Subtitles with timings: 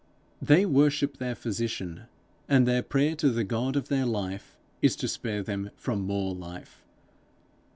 [0.41, 2.05] They worship their physician;
[2.49, 6.33] and their prayer to the God of their life is to spare them from more
[6.33, 6.83] life.